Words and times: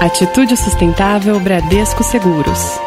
Atitude 0.00 0.56
Sustentável 0.56 1.38
Bradesco 1.40 2.02
Seguros. 2.02 2.78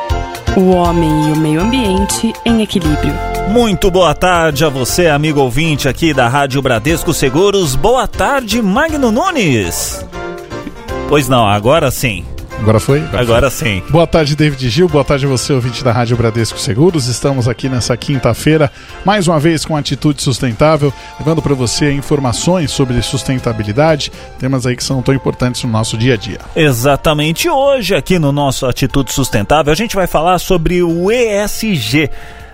O 0.56 0.70
homem 0.70 1.30
e 1.30 1.32
o 1.32 1.36
meio 1.36 1.62
ambiente 1.62 2.34
em 2.46 2.62
equilíbrio. 2.62 3.14
Muito 3.50 3.90
boa 3.90 4.14
tarde 4.14 4.66
a 4.66 4.70
você, 4.70 5.08
amigo 5.08 5.40
ouvinte 5.40 5.88
aqui 5.88 6.14
da 6.14 6.28
Rádio 6.28 6.62
Bradesco 6.62 7.14
Seguros. 7.14 7.76
Boa 7.76 8.08
tarde, 8.08 8.62
Magno 8.62 9.12
Nunes. 9.12 10.06
Pois 11.08 11.28
não, 11.28 11.48
agora 11.48 11.90
sim. 11.90 12.26
Agora 12.60 12.80
foi? 12.80 13.00
Agora, 13.00 13.22
Agora 13.22 13.50
sim. 13.50 13.82
Boa 13.90 14.08
tarde, 14.08 14.36
David 14.36 14.70
Gil. 14.70 14.88
Boa 14.88 15.04
tarde 15.04 15.26
você, 15.26 15.54
ouvinte 15.54 15.84
da 15.84 15.92
Rádio 15.92 16.18
Bradesco 16.18 16.60
Seguros. 16.60 17.08
Estamos 17.08 17.48
aqui 17.48 17.70
nessa 17.70 17.96
quinta-feira, 17.96 18.72
mais 19.06 19.28
uma 19.28 19.40
vez 19.40 19.64
com 19.64 19.78
Atitude 19.78 20.22
Sustentável, 20.22 20.92
levando 21.20 21.42
para 21.42 21.54
você 21.54 21.92
informações 21.92 22.72
sobre 22.72 23.02
sustentabilidade, 23.02 24.12
temas 24.40 24.66
aí 24.66 24.76
que 24.76 24.84
são 24.84 25.02
tão 25.02 25.14
importantes 25.14 25.64
no 25.64 25.70
nosso 25.70 25.98
dia 25.98 26.16
a 26.16 26.18
dia. 26.18 26.40
Exatamente. 26.56 27.48
Hoje, 27.48 27.96
aqui 27.96 28.20
no 28.20 28.32
nosso 28.32 28.66
Atitude 28.66 29.14
Sustentável, 29.14 29.72
a 29.72 29.76
gente 29.76 29.96
vai 29.96 30.08
falar 30.08 30.40
sobre 30.40 30.82
o 30.82 31.12
ESG 31.12 32.10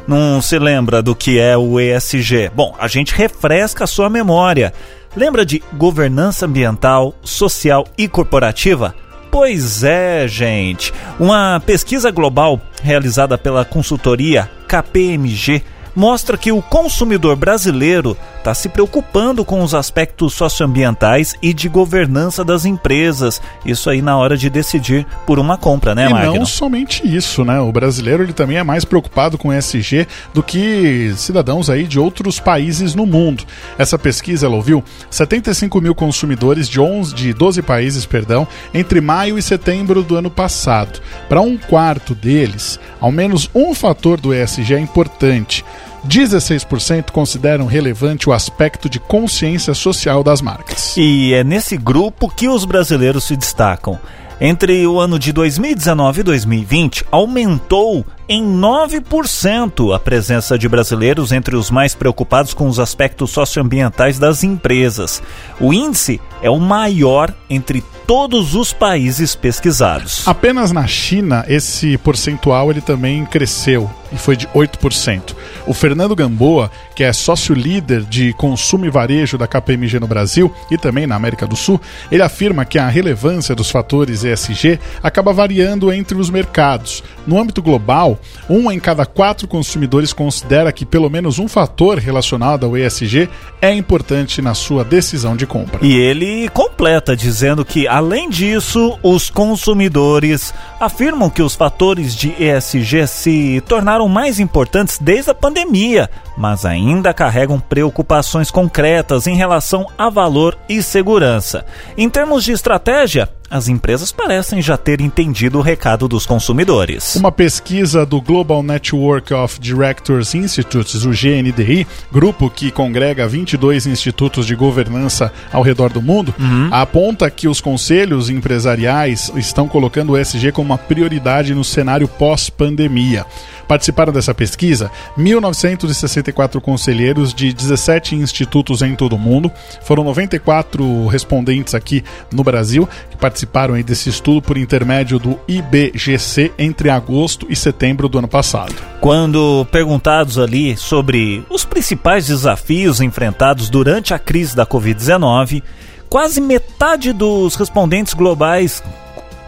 não 0.05 0.41
se 0.41 0.59
lembra 0.59 1.01
do 1.01 1.15
que 1.15 1.39
é 1.39 1.55
o 1.55 1.79
ESG? 1.79 2.51
Bom, 2.53 2.75
a 2.77 2.87
gente 2.87 3.15
refresca 3.15 3.85
a 3.85 3.87
sua 3.87 4.09
memória. 4.09 4.73
Lembra 5.15 5.45
de 5.45 5.63
governança 5.73 6.45
ambiental, 6.45 7.15
social 7.23 7.87
e 7.97 8.07
corporativa? 8.07 8.93
Pois 9.33 9.83
é, 9.83 10.27
gente. 10.27 10.93
Uma 11.19 11.59
pesquisa 11.65 12.11
global 12.11 12.61
realizada 12.83 13.35
pela 13.35 13.65
consultoria 13.65 14.47
KPMG 14.67 15.63
mostra 15.95 16.37
que 16.37 16.51
o 16.51 16.61
consumidor 16.61 17.35
brasileiro 17.35 18.17
está 18.37 18.53
se 18.53 18.67
preocupando 18.67 19.45
com 19.45 19.63
os 19.63 19.73
aspectos 19.73 20.33
socioambientais 20.33 21.33
e 21.41 21.53
de 21.53 21.69
governança 21.69 22.43
das 22.43 22.65
empresas. 22.65 23.41
Isso 23.65 23.89
aí 23.89 24.01
na 24.01 24.17
hora 24.17 24.35
de 24.35 24.49
decidir 24.49 25.05
por 25.25 25.39
uma 25.39 25.57
compra, 25.57 25.95
né, 25.95 26.09
Magno? 26.09 26.35
E 26.35 26.39
não 26.39 26.45
somente 26.45 27.07
isso, 27.07 27.45
né? 27.45 27.59
O 27.59 27.71
brasileiro 27.71 28.23
ele 28.23 28.33
também 28.33 28.57
é 28.57 28.63
mais 28.63 28.83
preocupado 28.83 29.37
com 29.37 29.53
ESG 29.53 30.07
do 30.33 30.43
que 30.43 31.13
cidadãos 31.15 31.69
aí 31.69 31.85
de 31.85 31.99
outros 31.99 32.39
países 32.39 32.93
no 32.93 33.05
mundo. 33.05 33.45
Essa 33.77 33.97
pesquisa, 33.97 34.45
ela 34.45 34.55
ouviu 34.55 34.83
75 35.09 35.79
mil 35.79 35.95
consumidores 35.95 36.67
de, 36.67 36.81
11, 36.81 37.15
de 37.15 37.33
12 37.33 37.61
países, 37.61 38.05
perdão, 38.05 38.45
entre 38.73 38.99
maio 38.99 39.37
e 39.37 39.41
setembro 39.41 40.03
do 40.03 40.17
ano 40.17 40.29
passado. 40.29 40.99
Para 41.29 41.39
um 41.41 41.57
quarto 41.57 42.13
deles, 42.13 42.79
ao 42.99 43.11
menos 43.11 43.49
um 43.55 43.73
fator 43.73 44.19
do 44.19 44.33
ESG 44.33 44.75
é 44.75 44.79
importante. 44.79 45.63
16% 46.07 47.11
consideram 47.11 47.65
relevante 47.65 48.29
o 48.29 48.33
aspecto 48.33 48.89
de 48.89 48.99
consciência 48.99 49.73
social 49.73 50.23
das 50.23 50.41
marcas. 50.41 50.95
E 50.97 51.33
é 51.33 51.43
nesse 51.43 51.77
grupo 51.77 52.29
que 52.29 52.47
os 52.47 52.65
brasileiros 52.65 53.23
se 53.23 53.35
destacam. 53.35 53.99
Entre 54.41 54.85
o 54.85 54.99
ano 54.99 55.17
de 55.17 55.31
2019 55.31 56.19
e 56.19 56.23
2020, 56.23 57.05
aumentou 57.11 58.05
em 58.27 58.43
9% 58.43 59.93
a 59.93 59.99
presença 59.99 60.57
de 60.57 60.69
brasileiros 60.69 61.31
entre 61.31 61.55
os 61.55 61.69
mais 61.69 61.93
preocupados 61.93 62.53
com 62.53 62.67
os 62.67 62.79
aspectos 62.79 63.31
socioambientais 63.31 64.17
das 64.17 64.43
empresas. 64.43 65.21
O 65.59 65.73
índice 65.73 66.21
é 66.41 66.49
o 66.49 66.59
maior 66.59 67.33
entre 67.49 67.83
todos 68.05 68.55
os 68.55 68.73
países 68.73 69.35
pesquisados. 69.35 70.27
Apenas 70.27 70.71
na 70.71 70.85
China 70.87 71.45
esse 71.47 71.97
percentual 71.97 72.69
ele 72.69 72.81
também 72.81 73.25
cresceu 73.25 73.89
e 74.11 74.17
foi 74.17 74.35
de 74.35 74.47
8%. 74.49 75.35
O 75.65 75.73
Fernando 75.73 76.15
Gamboa, 76.15 76.69
que 76.95 77.03
é 77.03 77.11
sócio 77.11 77.55
líder 77.55 78.03
de 78.03 78.33
consumo 78.33 78.85
e 78.85 78.89
varejo 78.89 79.37
da 79.37 79.47
KPMG 79.47 79.99
no 79.99 80.07
Brasil 80.07 80.53
e 80.69 80.77
também 80.77 81.07
na 81.07 81.15
América 81.15 81.47
do 81.47 81.55
Sul, 81.55 81.81
ele 82.11 82.21
afirma 82.21 82.65
que 82.65 82.77
a 82.77 82.87
relevância 82.87 83.55
dos 83.55 83.71
fatores 83.71 84.23
ESG 84.23 84.79
acaba 85.01 85.33
variando 85.33 85.91
entre 85.91 86.17
os 86.17 86.29
mercados. 86.29 87.03
No 87.25 87.39
âmbito 87.39 87.61
global, 87.61 88.12
um 88.49 88.71
em 88.71 88.79
cada 88.79 89.05
quatro 89.05 89.47
consumidores 89.47 90.13
considera 90.13 90.71
que 90.71 90.85
pelo 90.85 91.09
menos 91.09 91.39
um 91.39 91.47
fator 91.47 91.97
relacionado 91.97 92.65
ao 92.65 92.77
ESG 92.77 93.29
é 93.61 93.73
importante 93.73 94.41
na 94.41 94.53
sua 94.53 94.83
decisão 94.83 95.35
de 95.35 95.45
compra. 95.45 95.79
E 95.81 95.95
ele 95.95 96.49
completa 96.49 97.15
dizendo 97.15 97.63
que, 97.63 97.87
além 97.87 98.29
disso, 98.29 98.97
os 99.01 99.29
consumidores 99.29 100.53
afirmam 100.79 101.29
que 101.29 101.41
os 101.41 101.55
fatores 101.55 102.15
de 102.15 102.33
ESG 102.39 103.07
se 103.07 103.63
tornaram 103.67 104.07
mais 104.07 104.39
importantes 104.39 104.97
desde 104.99 105.31
a 105.31 105.35
pandemia, 105.35 106.09
mas 106.37 106.65
ainda 106.65 107.13
carregam 107.13 107.59
preocupações 107.59 108.51
concretas 108.51 109.27
em 109.27 109.35
relação 109.35 109.87
a 109.97 110.09
valor 110.09 110.57
e 110.67 110.81
segurança. 110.81 111.65
Em 111.97 112.09
termos 112.09 112.43
de 112.43 112.51
estratégia, 112.51 113.29
as 113.53 113.67
empresas 113.67 114.11
parecem 114.11 114.63
já 114.63 114.75
ter 114.75 114.99
entendido 114.99 115.59
o 115.59 115.61
recado 115.61 116.07
dos 116.07 116.25
consumidores. 116.25 117.15
Uma 117.15 117.31
pesquisa 117.31 118.03
do 118.03 118.19
Global 118.19 118.63
Network 118.63 119.31
of 119.31 119.59
Directors 119.59 120.33
Institutes, 120.33 121.05
o 121.05 121.11
GNDI, 121.11 121.85
grupo 122.11 122.49
que 122.49 122.71
congrega 122.71 123.27
22 123.27 123.85
institutos 123.85 124.47
de 124.47 124.55
governança 124.55 125.31
ao 125.51 125.61
redor 125.61 125.93
do 125.93 126.01
mundo, 126.01 126.33
uhum. 126.39 126.69
aponta 126.71 127.29
que 127.29 127.47
os 127.47 127.61
conselhos 127.61 128.27
empresariais 128.27 129.31
estão 129.35 129.67
colocando 129.67 130.13
o 130.13 130.17
ESG 130.17 130.51
como 130.51 130.71
uma 130.71 130.77
prioridade 130.79 131.53
no 131.53 131.63
cenário 131.63 132.07
pós-pandemia. 132.07 133.23
Participaram 133.67 134.11
dessa 134.11 134.33
pesquisa 134.33 134.91
1.964 135.17 136.59
conselheiros 136.59 137.33
de 137.33 137.53
17 137.53 138.15
institutos 138.15 138.81
em 138.81 138.95
todo 138.95 139.15
o 139.15 139.19
mundo. 139.19 139.51
Foram 139.83 140.03
94 140.03 141.07
respondentes 141.07 141.73
aqui 141.73 142.03
no 142.31 142.43
Brasil 142.43 142.89
que 143.09 143.15
participaram 143.15 143.42
aí 143.73 143.83
desse 143.83 144.09
estudo 144.09 144.41
por 144.41 144.57
intermédio 144.57 145.19
do 145.19 145.39
IBGC 145.47 146.51
entre 146.57 146.89
agosto 146.89 147.47
e 147.49 147.55
setembro 147.55 148.07
do 148.07 148.17
ano 148.17 148.27
passado. 148.27 148.73
Quando 148.99 149.65
perguntados 149.71 150.37
ali 150.37 150.77
sobre 150.77 151.43
os 151.49 151.65
principais 151.65 152.27
desafios 152.27 153.01
enfrentados 153.01 153.69
durante 153.69 154.13
a 154.13 154.19
crise 154.19 154.55
da 154.55 154.65
Covid-19, 154.65 155.63
quase 156.09 156.39
metade 156.39 157.11
dos 157.11 157.55
respondentes 157.55 158.13
globais, 158.13 158.83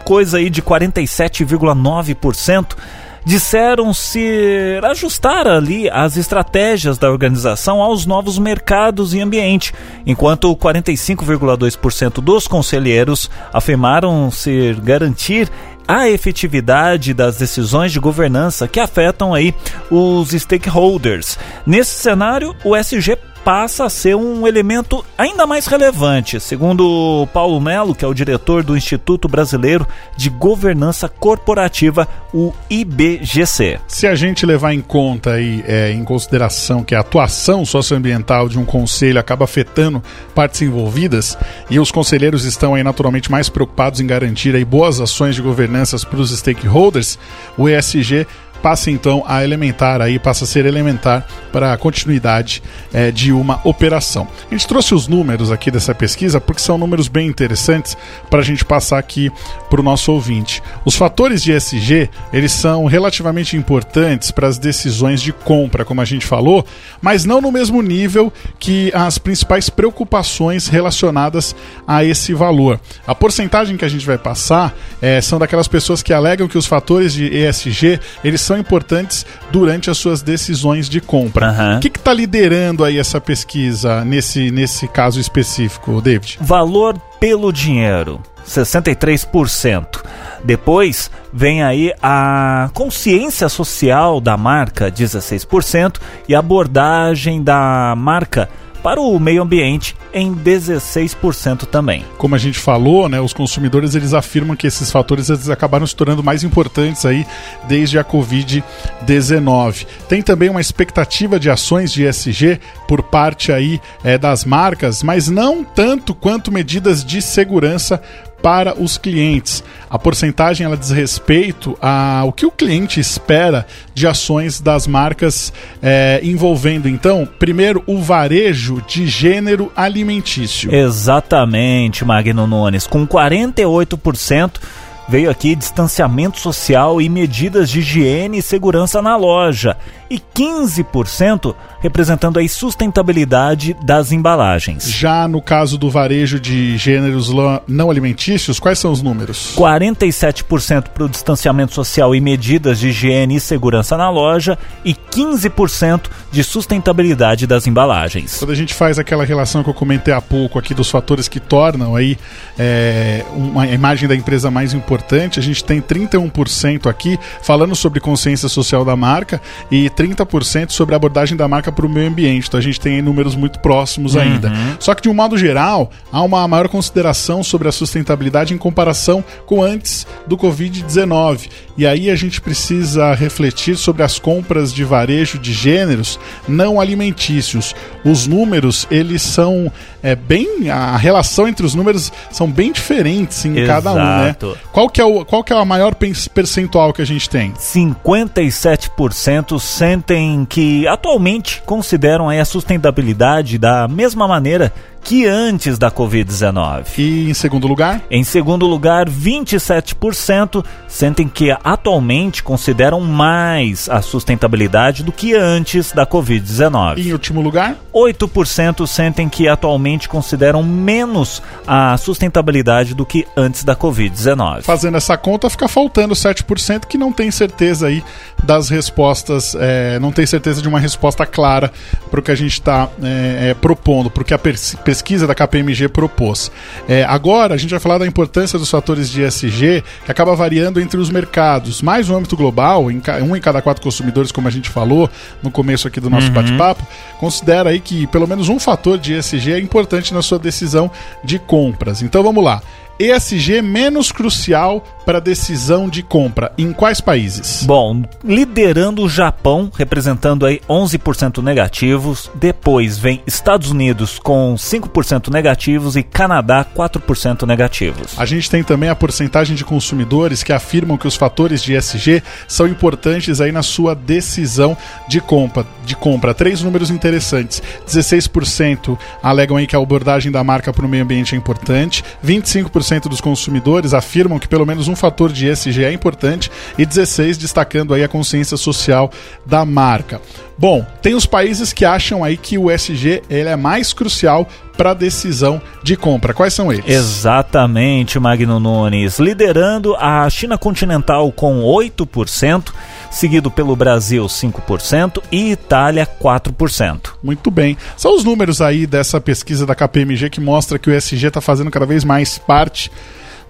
coisa 0.04 0.38
aí 0.38 0.50
de 0.50 0.62
47,9%, 0.62 2.76
disseram 3.26 3.92
se 3.92 4.78
ajustar 4.84 5.48
ali 5.48 5.90
as 5.90 6.16
estratégias 6.16 6.96
da 6.96 7.10
organização 7.10 7.82
aos 7.82 8.06
novos 8.06 8.38
mercados 8.38 9.12
e 9.14 9.20
ambiente, 9.20 9.74
enquanto 10.06 10.56
45,2% 10.56 12.20
dos 12.20 12.46
conselheiros 12.46 13.28
afirmaram 13.52 14.30
se 14.30 14.74
garantir 14.74 15.50
a 15.88 16.08
efetividade 16.08 17.12
das 17.12 17.36
decisões 17.36 17.90
de 17.90 17.98
governança 17.98 18.68
que 18.68 18.78
afetam 18.78 19.34
aí 19.34 19.52
os 19.90 20.30
stakeholders. 20.30 21.36
Nesse 21.66 21.94
cenário, 21.94 22.54
o 22.64 22.76
SG 22.76 23.18
passa 23.46 23.84
a 23.84 23.88
ser 23.88 24.16
um 24.16 24.44
elemento 24.44 25.04
ainda 25.16 25.46
mais 25.46 25.68
relevante, 25.68 26.40
segundo 26.40 27.28
Paulo 27.32 27.60
Melo, 27.60 27.94
que 27.94 28.04
é 28.04 28.08
o 28.08 28.12
diretor 28.12 28.64
do 28.64 28.76
Instituto 28.76 29.28
Brasileiro 29.28 29.86
de 30.16 30.28
Governança 30.28 31.08
Corporativa, 31.08 32.08
o 32.34 32.52
IBGC. 32.68 33.78
Se 33.86 34.04
a 34.04 34.16
gente 34.16 34.44
levar 34.44 34.72
em 34.72 34.80
conta 34.80 35.34
aí, 35.34 35.62
é, 35.64 35.92
em 35.92 36.02
consideração 36.02 36.82
que 36.82 36.92
a 36.92 36.98
atuação 36.98 37.64
socioambiental 37.64 38.48
de 38.48 38.58
um 38.58 38.64
conselho 38.64 39.20
acaba 39.20 39.44
afetando 39.44 40.02
partes 40.34 40.62
envolvidas 40.62 41.38
e 41.70 41.78
os 41.78 41.92
conselheiros 41.92 42.44
estão 42.44 42.74
aí 42.74 42.82
naturalmente 42.82 43.30
mais 43.30 43.48
preocupados 43.48 44.00
em 44.00 44.08
garantir 44.08 44.56
aí 44.56 44.64
boas 44.64 45.00
ações 45.00 45.36
de 45.36 45.42
governança 45.42 45.96
para 46.04 46.18
os 46.18 46.36
stakeholders, 46.36 47.16
o 47.56 47.68
ESG 47.68 48.26
passa 48.66 48.90
então 48.90 49.22
a 49.28 49.44
elementar 49.44 50.00
aí, 50.00 50.18
passa 50.18 50.42
a 50.42 50.46
ser 50.48 50.66
elementar 50.66 51.24
para 51.52 51.72
a 51.72 51.76
continuidade 51.76 52.60
é, 52.92 53.12
de 53.12 53.30
uma 53.30 53.60
operação. 53.62 54.26
A 54.50 54.52
gente 54.52 54.66
trouxe 54.66 54.92
os 54.92 55.06
números 55.06 55.52
aqui 55.52 55.70
dessa 55.70 55.94
pesquisa 55.94 56.40
porque 56.40 56.60
são 56.60 56.76
números 56.76 57.06
bem 57.06 57.28
interessantes 57.28 57.96
para 58.28 58.40
a 58.40 58.42
gente 58.42 58.64
passar 58.64 58.98
aqui 58.98 59.30
para 59.70 59.80
o 59.80 59.84
nosso 59.84 60.10
ouvinte. 60.10 60.60
Os 60.84 60.96
fatores 60.96 61.44
de 61.44 61.52
ESG, 61.52 62.10
eles 62.32 62.50
são 62.50 62.86
relativamente 62.86 63.56
importantes 63.56 64.32
para 64.32 64.48
as 64.48 64.58
decisões 64.58 65.22
de 65.22 65.32
compra, 65.32 65.84
como 65.84 66.00
a 66.00 66.04
gente 66.04 66.26
falou, 66.26 66.66
mas 67.00 67.24
não 67.24 67.40
no 67.40 67.52
mesmo 67.52 67.80
nível 67.80 68.32
que 68.58 68.90
as 68.92 69.16
principais 69.16 69.70
preocupações 69.70 70.66
relacionadas 70.66 71.54
a 71.86 72.02
esse 72.02 72.34
valor. 72.34 72.80
A 73.06 73.14
porcentagem 73.14 73.76
que 73.76 73.84
a 73.84 73.88
gente 73.88 74.04
vai 74.04 74.18
passar 74.18 74.74
é, 75.00 75.20
são 75.20 75.38
daquelas 75.38 75.68
pessoas 75.68 76.02
que 76.02 76.12
alegam 76.12 76.48
que 76.48 76.58
os 76.58 76.66
fatores 76.66 77.12
de 77.12 77.26
ESG, 77.26 78.00
eles 78.24 78.40
são 78.40 78.55
importantes 78.58 79.26
durante 79.50 79.90
as 79.90 79.98
suas 79.98 80.22
decisões 80.22 80.88
de 80.88 81.00
compra. 81.00 81.50
Uhum. 81.50 81.76
O 81.78 81.80
que 81.80 81.88
está 81.88 82.12
liderando 82.12 82.84
aí 82.84 82.98
essa 82.98 83.20
pesquisa 83.20 84.04
nesse, 84.04 84.50
nesse 84.50 84.88
caso 84.88 85.20
específico, 85.20 86.00
David? 86.00 86.38
Valor 86.40 86.98
pelo 87.20 87.52
dinheiro. 87.52 88.20
63%. 88.46 90.02
Depois 90.44 91.10
vem 91.32 91.62
aí 91.62 91.92
a 92.00 92.70
consciência 92.72 93.48
social 93.48 94.20
da 94.20 94.36
marca, 94.36 94.90
16%, 94.90 96.00
e 96.28 96.34
a 96.34 96.38
abordagem 96.38 97.42
da 97.42 97.94
marca 97.96 98.48
para 98.86 99.00
o 99.00 99.18
meio 99.18 99.42
ambiente 99.42 99.96
em 100.14 100.32
16% 100.32 101.66
também. 101.66 102.04
Como 102.16 102.36
a 102.36 102.38
gente 102.38 102.56
falou, 102.56 103.08
né, 103.08 103.20
os 103.20 103.32
consumidores 103.32 103.96
eles 103.96 104.14
afirmam 104.14 104.54
que 104.54 104.64
esses 104.64 104.92
fatores 104.92 105.28
eles 105.28 105.48
acabaram 105.48 105.84
se 105.84 105.96
tornando 105.96 106.22
mais 106.22 106.44
importantes 106.44 107.04
aí 107.04 107.26
desde 107.66 107.98
a 107.98 108.04
Covid-19. 108.04 109.88
Tem 110.08 110.22
também 110.22 110.48
uma 110.48 110.60
expectativa 110.60 111.40
de 111.40 111.50
ações 111.50 111.92
de 111.92 112.04
ESG 112.04 112.60
por 112.86 113.02
parte 113.02 113.50
aí 113.50 113.80
é, 114.04 114.16
das 114.16 114.44
marcas, 114.44 115.02
mas 115.02 115.28
não 115.28 115.64
tanto 115.64 116.14
quanto 116.14 116.52
medidas 116.52 117.04
de 117.04 117.20
segurança 117.20 118.00
para 118.46 118.80
os 118.80 118.96
clientes. 118.96 119.64
A 119.90 119.98
porcentagem 119.98 120.64
ela 120.64 120.76
diz 120.76 120.92
respeito 120.92 121.76
ao 121.80 122.32
que 122.32 122.46
o 122.46 122.50
cliente 122.52 123.00
espera 123.00 123.66
de 123.92 124.06
ações 124.06 124.60
das 124.60 124.86
marcas 124.86 125.52
é, 125.82 126.20
envolvendo, 126.22 126.88
então, 126.88 127.28
primeiro, 127.40 127.82
o 127.88 128.00
varejo 128.00 128.80
de 128.86 129.04
gênero 129.08 129.72
alimentício. 129.74 130.72
Exatamente, 130.72 132.04
Magno 132.04 132.46
Nunes, 132.46 132.86
com 132.86 133.04
48% 133.04 134.60
veio 135.08 135.30
aqui 135.30 135.54
distanciamento 135.54 136.38
social 136.40 137.00
e 137.00 137.08
medidas 137.08 137.70
de 137.70 137.80
higiene 137.80 138.38
e 138.38 138.42
segurança 138.42 139.00
na 139.00 139.16
loja, 139.16 139.76
e 140.10 140.18
15% 140.18 141.54
representando 141.80 142.38
a 142.38 142.48
sustentabilidade 142.48 143.76
das 143.82 144.12
embalagens. 144.12 144.88
Já 144.90 145.28
no 145.28 145.42
caso 145.42 145.76
do 145.76 145.90
varejo 145.90 146.40
de 146.40 146.76
gêneros 146.76 147.30
não 147.66 147.90
alimentícios, 147.90 148.58
quais 148.58 148.78
são 148.78 148.90
os 148.92 149.02
números? 149.02 149.54
47% 149.56 150.88
para 150.88 151.04
o 151.04 151.08
distanciamento 151.08 151.74
social 151.74 152.14
e 152.14 152.20
medidas 152.20 152.78
de 152.78 152.88
higiene 152.88 153.36
e 153.36 153.40
segurança 153.40 153.96
na 153.96 154.10
loja 154.10 154.58
e 154.84 154.94
15% 154.94 156.08
de 156.30 156.42
sustentabilidade 156.42 157.46
das 157.46 157.66
embalagens. 157.66 158.38
Quando 158.38 158.52
a 158.52 158.56
gente 158.56 158.74
faz 158.74 158.98
aquela 158.98 159.24
relação 159.24 159.62
que 159.62 159.70
eu 159.70 159.74
comentei 159.74 160.14
há 160.14 160.20
pouco 160.20 160.58
aqui 160.58 160.74
dos 160.74 160.90
fatores 160.90 161.28
que 161.28 161.40
tornam 161.40 161.94
aí 161.94 162.18
é, 162.58 163.24
uma 163.32 163.66
imagem 163.66 164.08
da 164.08 164.14
empresa 164.14 164.50
mais 164.50 164.72
importante, 164.72 164.95
a 165.38 165.42
gente 165.42 165.64
tem 165.64 165.80
31% 165.80 166.88
aqui 166.88 167.18
falando 167.42 167.74
sobre 167.74 168.00
consciência 168.00 168.48
social 168.48 168.84
da 168.84 168.96
marca 168.96 169.40
e 169.70 169.90
30% 169.90 170.70
sobre 170.70 170.94
a 170.94 170.96
abordagem 170.96 171.36
da 171.36 171.48
marca 171.48 171.70
para 171.72 171.86
o 171.86 171.88
meio 171.88 172.08
ambiente. 172.08 172.48
Então 172.48 172.58
a 172.58 172.62
gente 172.62 172.80
tem 172.80 173.00
números 173.02 173.34
muito 173.34 173.58
próximos 173.60 174.14
uhum. 174.14 174.22
ainda. 174.22 174.52
Só 174.78 174.94
que 174.94 175.02
de 175.02 175.08
um 175.08 175.14
modo 175.14 175.36
geral, 175.36 175.90
há 176.12 176.22
uma 176.22 176.46
maior 176.46 176.68
consideração 176.68 177.42
sobre 177.42 177.68
a 177.68 177.72
sustentabilidade 177.72 178.54
em 178.54 178.58
comparação 178.58 179.24
com 179.44 179.62
antes 179.62 180.06
do 180.26 180.36
Covid-19. 180.36 181.48
E 181.76 181.86
aí 181.86 182.10
a 182.10 182.16
gente 182.16 182.40
precisa 182.40 183.12
refletir 183.14 183.76
sobre 183.76 184.02
as 184.02 184.18
compras 184.18 184.72
de 184.72 184.84
varejo 184.84 185.38
de 185.38 185.52
gêneros 185.52 186.18
não 186.48 186.80
alimentícios. 186.80 187.74
Os 188.04 188.26
números, 188.26 188.86
eles 188.90 189.22
são 189.22 189.70
é 190.02 190.14
bem 190.14 190.70
a 190.70 190.96
relação 190.96 191.48
entre 191.48 191.66
os 191.66 191.74
números 191.74 192.12
são 192.30 192.48
bem 192.48 192.70
diferentes 192.70 193.44
em 193.44 193.58
Exato. 193.58 193.66
cada 193.66 193.92
um, 193.92 193.96
né? 193.96 194.36
Qual 194.72 194.85
que 194.88 195.00
é 195.00 195.04
o 195.04 195.24
qual 195.24 195.44
que 195.44 195.52
é 195.52 195.56
a 195.56 195.64
maior 195.64 195.94
percentual 195.94 196.92
que 196.92 197.02
a 197.02 197.06
gente 197.06 197.28
tem? 197.28 197.52
57% 197.52 199.58
sentem 199.58 200.44
que 200.44 200.86
atualmente 200.86 201.62
consideram 201.64 202.28
a 202.28 202.44
sustentabilidade 202.44 203.58
da 203.58 203.88
mesma 203.88 204.28
maneira 204.28 204.72
que 205.06 205.24
antes 205.24 205.78
da 205.78 205.88
Covid-19. 205.88 206.98
E 206.98 207.30
em 207.30 207.34
segundo 207.34 207.68
lugar? 207.68 208.02
Em 208.10 208.24
segundo 208.24 208.66
lugar, 208.66 209.08
27% 209.08 210.64
sentem 210.88 211.28
que 211.28 211.56
atualmente 211.62 212.42
consideram 212.42 213.00
mais 213.00 213.88
a 213.88 214.02
sustentabilidade 214.02 215.04
do 215.04 215.12
que 215.12 215.32
antes 215.32 215.92
da 215.92 216.04
Covid-19. 216.04 216.98
E 216.98 217.10
em 217.10 217.12
último 217.12 217.40
lugar? 217.40 217.76
8% 217.94 218.84
sentem 218.84 219.28
que 219.28 219.46
atualmente 219.46 220.08
consideram 220.08 220.64
menos 220.64 221.40
a 221.64 221.96
sustentabilidade 221.96 222.92
do 222.92 223.06
que 223.06 223.28
antes 223.36 223.62
da 223.62 223.76
Covid-19. 223.76 224.62
Fazendo 224.62 224.96
essa 224.96 225.16
conta, 225.16 225.48
fica 225.48 225.68
faltando 225.68 226.14
7% 226.14 226.84
que 226.84 226.98
não 226.98 227.12
tem 227.12 227.30
certeza 227.30 227.86
aí 227.86 228.02
das 228.42 228.68
respostas, 228.68 229.54
é, 229.56 230.00
não 230.00 230.10
tem 230.10 230.26
certeza 230.26 230.60
de 230.60 230.66
uma 230.66 230.80
resposta 230.80 231.24
clara 231.24 231.70
para 232.10 232.18
o 232.18 232.22
que 232.22 232.32
a 232.32 232.34
gente 232.34 232.54
está 232.54 232.88
é, 233.00 233.50
é, 233.50 233.54
propondo, 233.54 234.10
porque 234.10 234.34
a 234.34 234.38
pesquisa 234.38 234.95
da 235.26 235.34
KPMG 235.34 235.88
propôs. 235.88 236.50
É, 236.88 237.04
agora, 237.04 237.54
a 237.54 237.56
gente 237.56 237.70
vai 237.70 237.80
falar 237.80 237.98
da 237.98 238.06
importância 238.06 238.58
dos 238.58 238.70
fatores 238.70 239.10
de 239.10 239.22
ESG, 239.22 239.84
que 240.04 240.10
acaba 240.10 240.34
variando 240.34 240.80
entre 240.80 240.98
os 240.98 241.10
mercados. 241.10 241.82
Mais 241.82 242.08
no 242.08 242.16
âmbito 242.16 242.36
global, 242.36 242.90
em 242.90 243.02
um 243.22 243.36
em 243.36 243.40
cada 243.40 243.62
quatro 243.62 243.82
consumidores, 243.82 244.32
como 244.32 244.48
a 244.48 244.50
gente 244.50 244.68
falou 244.68 245.08
no 245.42 245.50
começo 245.50 245.86
aqui 245.88 246.00
do 246.00 246.10
nosso 246.10 246.28
uhum. 246.28 246.34
bate-papo, 246.34 246.86
considera 247.18 247.70
aí 247.70 247.80
que 247.80 248.06
pelo 248.06 248.26
menos 248.26 248.48
um 248.48 248.58
fator 248.58 248.98
de 248.98 249.14
ESG 249.14 249.52
é 249.52 249.58
importante 249.58 250.12
na 250.12 250.22
sua 250.22 250.38
decisão 250.38 250.90
de 251.22 251.38
compras. 251.38 252.02
Então 252.02 252.22
vamos 252.22 252.42
lá. 252.42 252.62
ESG 252.98 253.60
menos 253.60 254.10
crucial 254.10 254.82
para 255.04 255.20
decisão 255.20 255.88
de 255.88 256.02
compra 256.02 256.52
em 256.58 256.72
quais 256.72 257.00
países? 257.00 257.62
Bom, 257.64 258.02
liderando 258.24 259.02
o 259.04 259.08
Japão, 259.08 259.70
representando 259.76 260.44
aí 260.44 260.60
11% 260.68 261.42
negativos, 261.42 262.28
depois 262.34 262.98
vem 262.98 263.22
Estados 263.26 263.70
Unidos 263.70 264.18
com 264.18 264.54
5% 264.56 265.28
negativos 265.30 265.94
e 265.94 266.02
Canadá 266.02 266.66
4% 266.74 267.46
negativos. 267.46 268.18
A 268.18 268.24
gente 268.24 268.50
tem 268.50 268.64
também 268.64 268.88
a 268.88 268.96
porcentagem 268.96 269.54
de 269.54 269.64
consumidores 269.64 270.42
que 270.42 270.52
afirmam 270.52 270.96
que 270.96 271.06
os 271.06 271.14
fatores 271.14 271.62
de 271.62 271.74
ESG 271.74 272.22
são 272.48 272.66
importantes 272.66 273.40
aí 273.40 273.52
na 273.52 273.62
sua 273.62 273.94
decisão 273.94 274.76
de 275.06 275.20
compra. 275.20 275.64
De 275.84 275.94
compra, 275.94 276.34
três 276.34 276.62
números 276.62 276.90
interessantes. 276.90 277.62
16% 277.86 278.98
alegam 279.22 279.56
aí 279.56 279.68
que 279.68 279.76
a 279.76 279.78
abordagem 279.78 280.32
da 280.32 280.42
marca 280.42 280.72
para 280.72 280.84
o 280.84 280.88
meio 280.88 281.04
ambiente 281.04 281.34
é 281.34 281.38
importante, 281.38 282.02
25% 282.24 282.85
dos 283.08 283.20
consumidores 283.20 283.92
afirmam 283.92 284.38
que 284.38 284.48
pelo 284.48 284.64
menos 284.64 284.88
um 284.88 284.94
fator 284.94 285.32
de 285.32 285.48
ESG 285.48 285.84
é 285.84 285.92
importante 285.92 286.50
e 286.78 286.86
16 286.86 287.36
destacando 287.36 287.92
aí 287.92 288.04
a 288.04 288.08
consciência 288.08 288.56
social 288.56 289.10
da 289.44 289.64
marca. 289.64 290.20
Bom, 290.58 290.86
tem 291.02 291.14
os 291.14 291.26
países 291.26 291.72
que 291.72 291.84
acham 291.84 292.24
aí 292.24 292.36
que 292.36 292.56
o 292.56 292.70
ESG 292.70 293.22
ele 293.28 293.48
é 293.48 293.56
mais 293.56 293.92
crucial 293.92 294.48
para 294.74 294.92
a 294.92 294.94
decisão 294.94 295.60
de 295.82 295.96
compra. 295.96 296.32
Quais 296.32 296.54
são 296.54 296.72
eles? 296.72 296.88
Exatamente, 296.88 298.18
Magno 298.18 298.58
Nunes. 298.58 299.18
Liderando 299.18 299.94
a 299.96 300.28
China 300.30 300.56
continental 300.56 301.30
com 301.30 301.62
8%, 301.62 302.72
seguido 303.10 303.50
pelo 303.50 303.76
Brasil 303.76 304.24
5% 304.24 305.22
e 305.30 305.50
Itália 305.52 306.06
4%. 306.06 307.12
Muito 307.22 307.50
bem. 307.50 307.76
São 307.94 308.16
os 308.16 308.24
números 308.24 308.62
aí 308.62 308.86
dessa 308.86 309.20
pesquisa 309.20 309.66
da 309.66 309.74
KPMG 309.74 310.30
que 310.30 310.40
mostra 310.40 310.78
que 310.78 310.88
o 310.88 310.94
ESG 310.94 311.26
está 311.26 311.40
fazendo 311.42 311.70
cada 311.70 311.84
vez 311.84 312.02
mais 312.02 312.38
parte 312.38 312.90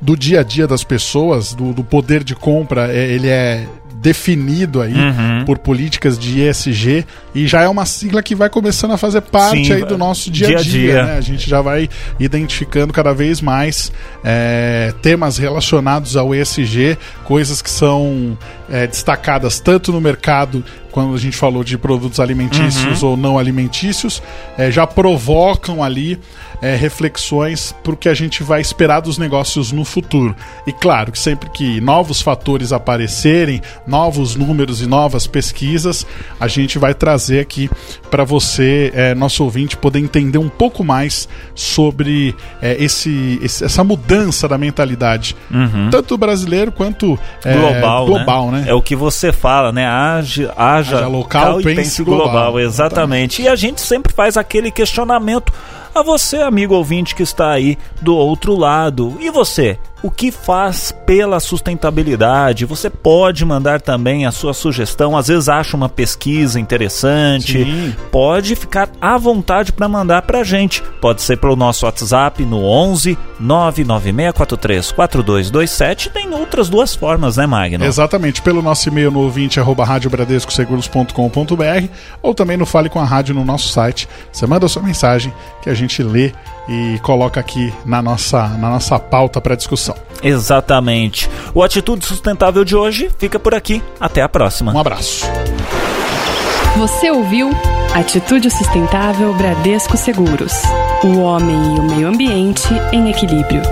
do 0.01 0.17
dia 0.17 0.41
a 0.41 0.43
dia 0.43 0.67
das 0.67 0.85
pessoas, 0.85 1.55
do, 1.55 1.73
do 1.73 1.83
poder 1.83 2.23
de 2.23 2.35
compra, 2.35 2.93
é, 2.93 3.13
ele 3.13 3.29
é 3.29 3.67
definido 4.01 4.81
aí 4.81 4.95
uhum. 4.95 5.45
por 5.45 5.59
políticas 5.59 6.19
de 6.19 6.43
ESG 6.43 7.05
e 7.35 7.47
já 7.47 7.63
é 7.63 7.69
uma 7.69 7.87
sigla 7.87 8.23
que 8.23 8.35
vai 8.35 8.49
começando 8.49 8.93
a 8.93 8.97
fazer 8.97 9.21
parte 9.23 9.67
Sim, 9.67 9.73
aí 9.73 9.85
do 9.85 9.97
nosso 9.99 10.31
dia 10.31 10.59
a 10.59 10.63
dia. 10.63 10.63
dia. 10.63 11.05
Né? 11.05 11.19
A 11.19 11.21
gente 11.21 11.49
já 11.49 11.61
vai 11.61 11.89
identificando 12.19 12.93
cada 12.93 13.13
vez 13.13 13.41
mais 13.41 13.91
é, 14.25 14.93
temas 15.03 15.39
relacionados 15.39 16.17
ao 16.17 16.35
ESG, 16.35 16.99
coisas 17.25 17.63
que 17.63 17.71
são 17.71 18.39
é, 18.71 18.87
destacadas 18.87 19.61
tanto 19.61 19.93
no 19.93 20.01
mercado 20.01 20.65
quando 20.97 21.15
a 21.15 21.19
gente 21.19 21.37
falou 21.37 21.63
de 21.63 21.77
produtos 21.77 22.19
alimentícios 22.21 23.03
uhum. 23.03 23.11
ou 23.11 23.17
não 23.19 23.39
alimentícios, 23.39 24.23
é, 24.57 24.71
já 24.71 24.87
provocam 24.87 25.83
ali 25.83 26.19
é, 26.61 26.75
reflexões 26.75 27.75
para 27.83 27.93
o 27.93 27.97
que 27.97 28.09
a 28.09 28.15
gente 28.15 28.43
vai 28.43 28.61
esperar 28.61 29.01
dos 29.01 29.19
negócios 29.19 29.73
no 29.73 29.85
futuro. 29.85 30.35
E 30.67 30.73
claro 30.73 31.13
que 31.13 31.19
sempre 31.19 31.51
que 31.51 31.81
novos 31.81 32.21
fatores 32.21 32.73
aparecerem, 32.73 33.61
novos 33.87 34.35
números 34.35 34.81
e 34.81 34.87
novas 34.87 35.27
pesquisas, 35.27 36.07
a 36.41 36.49
gente 36.49 36.79
vai 36.79 36.95
trazer 36.95 37.41
aqui 37.41 37.71
para 38.11 38.25
você, 38.25 38.93
é, 38.95 39.15
nosso 39.15 39.45
ouvinte, 39.45 39.77
poder 39.77 39.99
entender 39.99 40.39
um 40.39 40.49
pouco 40.49 40.85
mais 40.85 41.29
sobre 41.55 42.35
é, 42.61 42.83
esse, 42.83 43.39
esse, 43.43 43.65
essa 43.65 43.85
mudança 43.85 44.49
da 44.49 44.57
mentalidade, 44.57 45.37
uhum. 45.51 45.91
tanto 45.91 46.17
brasileiro 46.17 46.73
quanto 46.73 47.19
é, 47.45 47.55
global, 47.55 48.07
global 48.07 48.51
né? 48.51 48.61
né? 48.61 48.71
É 48.71 48.75
o 48.75 48.83
que 48.83 48.97
você 48.97 49.33
fala, 49.33 49.73
né? 49.73 49.87
Age, 49.87 50.49
haja, 50.57 50.97
haja 50.99 51.07
local, 51.07 51.57
pense, 51.57 51.75
pense 51.75 52.03
global. 52.03 52.31
global. 52.31 52.61
Exatamente. 52.61 53.43
E 53.43 53.49
a 53.49 53.57
gente 53.57 53.81
sempre 53.81 54.13
faz 54.13 54.37
aquele 54.37 54.71
questionamento 54.71 55.53
a 55.99 56.03
você, 56.03 56.37
amigo 56.37 56.75
ouvinte 56.75 57.15
que 57.15 57.23
está 57.23 57.51
aí 57.51 57.79
do 58.03 58.15
outro 58.15 58.55
lado. 58.55 59.17
E 59.21 59.31
você? 59.31 59.79
O 60.07 60.11
que 60.11 60.31
faz 60.31 60.95
pela 61.05 61.41
sustentabilidade. 61.41 62.65
Você 62.65 62.89
pode 62.89 63.45
mandar 63.45 63.81
também 63.81 64.25
a 64.25 64.31
sua 64.31 64.55
sugestão, 64.55 65.17
às 65.17 65.27
vezes 65.27 65.49
acha 65.49 65.77
uma 65.77 65.89
pesquisa 65.89 66.61
interessante. 66.61 67.65
Sim. 67.65 67.93
Pode 68.13 68.55
ficar 68.55 68.89
à 69.01 69.19
vontade 69.19 69.73
para 69.73 69.89
mandar 69.89 70.23
para 70.23 70.41
a 70.41 70.45
gente. 70.45 70.81
Pode 71.01 71.23
ser 71.23 71.39
pelo 71.39 71.57
nosso 71.57 71.87
WhatsApp 71.87 72.45
no 72.45 72.63
11 72.63 73.19
99643 73.41 74.93
4227. 74.93 76.11
Tem 76.11 76.33
outras 76.33 76.69
duas 76.69 76.95
formas, 76.95 77.37
né, 77.37 77.47
Magno? 77.47 77.85
Exatamente, 77.85 78.41
pelo 78.41 78.63
nosso 78.63 78.89
e-mail 78.89 79.11
no 79.11 79.19
ouvinte 79.21 79.59
arroba 79.59 79.85
radiobradescoseguros.com.br 79.85 81.89
ou 82.23 82.33
também 82.33 82.57
no 82.57 82.65
Fale 82.65 82.89
com 82.89 83.01
a 83.01 83.05
Rádio 83.05 83.35
no 83.35 83.45
nosso 83.45 83.71
site. 83.71 84.09
Você 84.33 84.47
manda 84.47 84.67
a 84.67 84.69
sua 84.69 84.83
mensagem 84.83 85.35
que 85.63 85.69
a 85.69 85.75
gente 85.75 86.01
lê 86.01 86.33
e 86.69 86.99
coloca 87.03 87.41
aqui 87.41 87.73
na 87.85 88.03
nossa, 88.03 88.49
na 88.49 88.71
nossa 88.71 88.99
pauta 88.99 89.41
para 89.41 89.55
discussão. 89.55 89.95
Exatamente. 90.23 91.29
O 91.55 91.63
Atitude 91.63 92.05
Sustentável 92.05 92.65
de 92.65 92.75
hoje 92.75 93.11
fica 93.19 93.39
por 93.39 93.55
aqui. 93.55 93.83
Até 94.01 94.23
a 94.23 94.29
próxima. 94.29 94.73
Um 94.73 94.79
abraço. 94.79 95.27
Você 96.77 97.11
ouviu 97.11 97.51
Atitude 97.95 98.51
Sustentável 98.51 99.33
Bradesco 99.35 99.97
Seguros. 99.97 100.53
O 101.03 101.21
homem 101.21 101.77
e 101.77 101.79
o 101.79 101.83
meio 101.83 102.09
ambiente 102.09 102.69
em 102.93 103.09
equilíbrio. 103.11 103.63